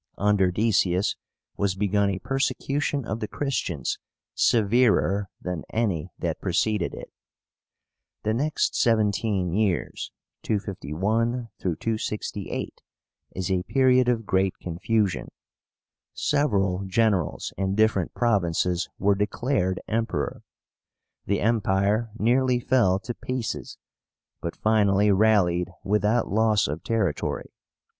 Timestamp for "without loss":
25.83-26.67